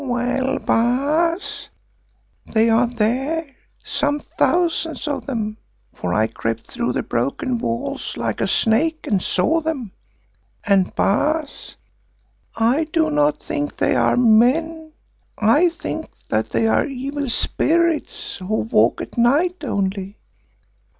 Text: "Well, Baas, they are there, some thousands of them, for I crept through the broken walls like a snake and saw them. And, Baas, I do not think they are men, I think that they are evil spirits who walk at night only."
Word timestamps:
"Well, 0.03 0.57
Baas, 0.57 1.69
they 2.47 2.71
are 2.71 2.87
there, 2.87 3.45
some 3.83 4.19
thousands 4.19 5.07
of 5.07 5.27
them, 5.27 5.57
for 5.93 6.11
I 6.11 6.25
crept 6.25 6.65
through 6.65 6.93
the 6.93 7.03
broken 7.03 7.59
walls 7.59 8.17
like 8.17 8.41
a 8.41 8.47
snake 8.47 9.05
and 9.05 9.21
saw 9.21 9.61
them. 9.61 9.91
And, 10.65 10.91
Baas, 10.95 11.75
I 12.55 12.85
do 12.85 13.11
not 13.11 13.43
think 13.43 13.77
they 13.77 13.95
are 13.95 14.17
men, 14.17 14.91
I 15.37 15.69
think 15.69 16.09
that 16.29 16.49
they 16.49 16.65
are 16.67 16.87
evil 16.87 17.29
spirits 17.29 18.37
who 18.37 18.61
walk 18.61 19.01
at 19.01 19.19
night 19.19 19.63
only." 19.63 20.17